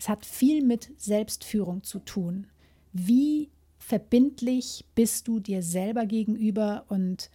Es 0.02 0.08
hat 0.08 0.26
viel 0.26 0.64
mit 0.64 0.90
Selbstführung 0.98 1.84
zu 1.84 2.00
tun. 2.00 2.48
Wie 2.92 3.50
verbindlich 3.78 4.84
bist 4.96 5.28
du 5.28 5.38
dir 5.38 5.62
selber 5.62 6.06
gegenüber 6.06 6.86
und 6.88 7.30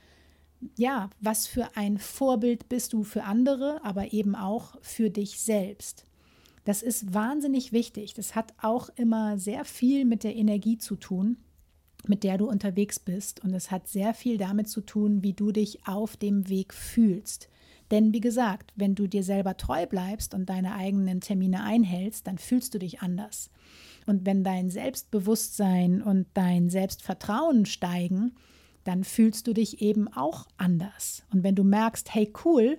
ja, 0.76 1.10
was 1.22 1.48
für 1.48 1.78
ein 1.78 1.98
Vorbild 1.98 2.68
bist 2.68 2.92
du 2.92 3.06
für 3.06 3.24
andere, 3.24 3.80
aber 3.86 4.12
eben 4.12 4.36
auch 4.36 4.76
für 4.82 5.10
dich 5.10 5.40
selbst. 5.40 6.04
Das 6.66 6.84
ist 6.84 7.14
wahnsinnig 7.14 7.72
wichtig. 7.72 8.14
Das 8.16 8.36
hat 8.36 8.54
auch 8.62 8.90
immer 8.98 9.38
sehr 9.38 9.64
viel 9.64 10.04
mit 10.04 10.26
der 10.26 10.36
Energie 10.36 10.78
zu 10.78 10.98
tun, 10.98 11.38
mit 12.06 12.26
der 12.26 12.38
du 12.38 12.50
unterwegs 12.50 13.00
bist. 13.00 13.42
Und 13.46 13.54
es 13.54 13.72
hat 13.72 13.88
sehr 13.88 14.14
viel 14.14 14.38
damit 14.38 14.68
zu 14.68 14.82
tun, 14.82 15.24
wie 15.24 15.32
du 15.32 15.54
dich 15.54 15.88
auf 15.88 16.18
dem 16.18 16.50
Weg 16.50 16.74
fühlst. 16.74 17.48
Denn 17.92 18.14
wie 18.14 18.20
gesagt, 18.20 18.74
wenn 18.76 18.96
du 18.96 19.08
dir 19.08 19.24
selber 19.24 19.58
treu 19.58 19.86
bleibst 19.86 20.34
und 20.34 20.50
deine 20.50 20.74
eigenen 20.76 21.22
Termine 21.22 21.64
einhältst, 21.64 22.28
dann 22.28 22.38
fühlst 22.38 22.74
du 22.74 22.80
dich 22.80 23.02
anders. 23.02 23.50
Und 24.06 24.26
wenn 24.26 24.44
dein 24.44 24.70
Selbstbewusstsein 24.70 26.02
und 26.02 26.28
dein 26.34 26.70
Selbstvertrauen 26.70 27.66
steigen, 27.66 28.34
dann 28.84 29.04
fühlst 29.04 29.48
du 29.48 29.54
dich 29.54 29.82
eben 29.82 30.08
auch 30.08 30.48
anders. 30.58 31.24
Und 31.32 31.44
wenn 31.44 31.56
du 31.56 31.64
merkst, 31.64 32.14
hey 32.14 32.32
cool, 32.46 32.78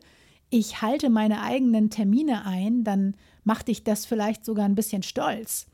ich 0.51 0.81
halte 0.81 1.11
meine 1.11 1.43
eigenen 1.43 1.91
Termine 1.91 2.47
ein, 2.47 2.85
dann 2.85 3.15
macht 3.45 3.69
dich 3.69 3.85
das 3.85 4.07
vielleicht 4.07 4.45
sogar 4.45 4.65
ein 4.65 4.75
bisschen 4.75 5.03
stolz 5.03 5.67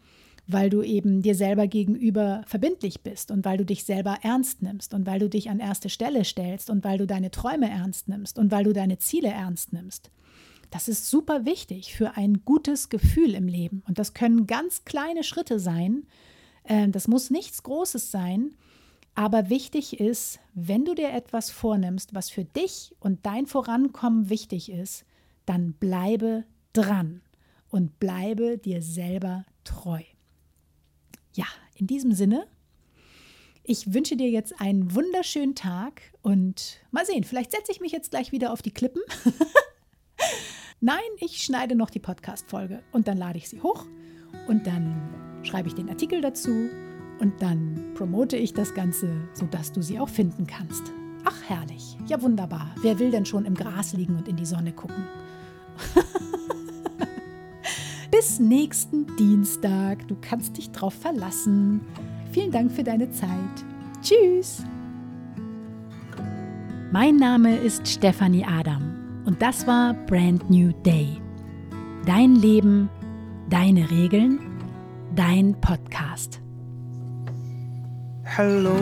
weil 0.47 0.69
du 0.71 0.83
eben 0.83 1.23
dir 1.23 1.35
selber 1.35 1.67
gegenüber 1.67 2.43
verbindlich 2.47 3.03
bist 3.03 3.31
und 3.31 3.45
weil 3.45 3.57
du 3.57 3.65
dich 3.65 3.85
selber 3.85 4.19
ernst 4.23 4.63
nimmst 4.63 4.93
und 4.93 5.07
weil 5.07 5.19
du 5.19 5.29
dich 5.29 5.49
an 5.49 5.59
erste 5.59 5.89
Stelle 5.89 6.25
stellst 6.25 6.69
und 6.71 6.85
weil 6.85 6.99
du 6.99 7.07
deine 7.07 7.31
Träume 7.31 7.71
ernst 7.71 8.09
nimmst 8.09 8.39
und 8.39 8.51
weil 8.51 8.65
du 8.65 8.73
deine 8.73 8.99
Ziele 8.99 9.29
ernst 9.29 9.73
nimmst. 9.73 10.11
Das 10.71 10.89
ist 10.89 11.09
super 11.09 11.45
wichtig 11.45 11.95
für 11.95 12.17
ein 12.17 12.45
gutes 12.45 12.89
Gefühl 12.89 13.35
im 13.35 13.47
Leben. 13.47 13.83
Und 13.87 13.99
das 13.99 14.13
können 14.13 14.47
ganz 14.47 14.85
kleine 14.85 15.23
Schritte 15.23 15.61
sein. 15.61 16.03
Ähm, 16.65 16.93
das 16.93 17.07
muss 17.09 17.31
nichts 17.31 17.63
Großes 17.63 18.11
sein. 18.11 18.55
Aber 19.15 19.49
wichtig 19.49 20.01
ist, 20.01 20.41
wenn 20.55 20.85
du 20.85 20.95
dir 20.95 21.13
etwas 21.13 21.51
vornimmst, 21.51 22.15
was 22.15 22.31
für 22.31 22.45
dich 22.45 22.95
und 22.99 23.25
dein 23.25 23.47
Vorankommen 23.47 24.29
wichtig 24.29 24.71
ist, 24.71 25.05
dann 25.47 25.75
bleibe 25.75 26.45
dran 26.73 27.21
und 27.71 28.01
bleibe 28.01 28.59
dir 28.59 28.83
selber 28.83 29.45
treu. 29.63 30.03
Ja, 31.35 31.47
in 31.75 31.87
diesem 31.87 32.13
Sinne, 32.13 32.47
ich 33.65 33.93
wünsche 33.93 34.17
dir 34.17 34.31
jetzt 34.31 34.61
einen 34.61 34.95
wunderschönen 34.95 35.55
Tag 35.55 36.03
und 36.23 36.81
mal 36.91 37.05
sehen, 37.05 37.25
vielleicht 37.25 37.51
setze 37.51 37.73
ich 37.73 37.81
mich 37.81 37.93
jetzt 37.93 38.11
gleich 38.11 38.31
wieder 38.31 38.53
auf 38.53 38.63
die 38.63 38.71
Klippen. 38.71 39.03
Nein, 40.81 41.01
ich 41.19 41.43
schneide 41.43 41.75
noch 41.75 41.91
die 41.91 41.99
Podcast-Folge 41.99 42.83
und 42.93 43.09
dann 43.09 43.17
lade 43.17 43.39
ich 43.39 43.49
sie 43.49 43.61
hoch 43.63 43.87
und 44.49 44.67
dann 44.67 45.41
schreibe 45.43 45.69
ich 45.69 45.75
den 45.75 45.89
Artikel 45.89 46.21
dazu 46.21 46.69
und 47.19 47.41
dann 47.41 47.95
promote 47.95 48.37
ich 48.37 48.53
das 48.53 48.75
Ganze, 48.75 49.11
sodass 49.33 49.73
du 49.73 49.83
sie 49.83 49.99
auch 49.99 50.09
finden 50.09 50.47
kannst. 50.47 50.93
Ach, 51.25 51.43
herrlich. 51.49 51.97
Ja, 52.07 52.21
wunderbar. 52.23 52.75
Wer 52.83 52.99
will 52.99 53.11
denn 53.11 53.25
schon 53.25 53.45
im 53.45 53.55
Gras 53.55 53.93
liegen 53.93 54.17
und 54.17 54.29
in 54.29 54.37
die 54.37 54.47
Sonne 54.47 54.73
gucken? 54.73 55.05
Bis 58.25 58.41
nächsten 58.41 59.07
Dienstag. 59.19 60.09
Du 60.09 60.17
kannst 60.19 60.57
dich 60.57 60.71
drauf 60.71 60.95
verlassen. 60.95 61.83
Vielen 62.33 62.51
Dank 62.51 62.73
für 62.73 62.83
deine 62.83 63.11
Zeit. 63.11 63.29
Tschüss. 64.01 64.65
Mein 66.91 67.17
Name 67.17 67.55
ist 67.55 67.87
Stefanie 67.87 68.47
Adam 68.47 68.95
und 69.27 69.43
das 69.43 69.67
war 69.67 69.93
Brand 70.07 70.49
New 70.49 70.73
Day. 70.87 71.21
Dein 72.07 72.37
Leben, 72.37 72.89
deine 73.51 73.91
Regeln, 73.91 74.41
dein 75.15 75.55
Podcast. 75.61 76.41
Hello, 78.23 78.75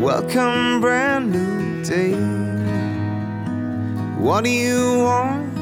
welcome, 0.00 0.80
brand 0.80 1.32
new 1.32 1.82
day. 1.82 2.14
What 4.20 4.44
do 4.44 4.50
you 4.50 5.02
want 5.02 5.52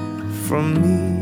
from 0.47 0.75
me? 0.75 1.22